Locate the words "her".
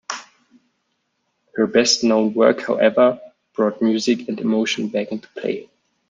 1.53-1.67